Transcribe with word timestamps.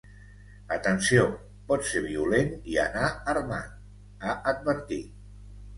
“Atenció, 0.77 1.25
pot 1.69 1.85
ser 1.91 2.03
violent 2.07 2.49
i 2.75 2.81
anar 2.87 3.07
armat”, 3.37 3.79
ha 4.31 4.39
advertit. 4.57 5.19